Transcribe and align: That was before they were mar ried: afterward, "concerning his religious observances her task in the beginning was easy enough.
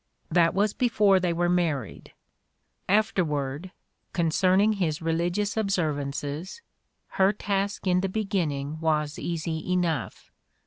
That 0.31 0.55
was 0.55 0.73
before 0.73 1.19
they 1.19 1.31
were 1.31 1.47
mar 1.47 1.81
ried: 1.81 2.11
afterward, 2.89 3.69
"concerning 4.13 4.73
his 4.73 4.99
religious 4.99 5.55
observances 5.55 6.63
her 7.21 7.31
task 7.31 7.85
in 7.85 8.01
the 8.01 8.09
beginning 8.09 8.79
was 8.79 9.19
easy 9.19 9.59
enough. 9.71 10.31